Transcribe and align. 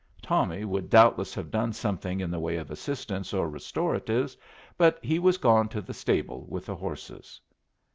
Tommy 0.19 0.65
would 0.65 0.89
doubtless 0.89 1.35
have 1.35 1.51
done 1.51 1.73
something 1.73 2.19
in 2.21 2.31
the 2.31 2.39
way 2.39 2.55
of 2.57 2.71
assistance 2.71 3.35
or 3.35 3.47
restoratives, 3.47 4.35
but 4.75 4.97
he 5.05 5.19
was 5.19 5.37
gone 5.37 5.69
to 5.69 5.79
the 5.79 5.93
stable 5.93 6.47
with 6.49 6.65
the 6.65 6.75
horses. 6.75 7.39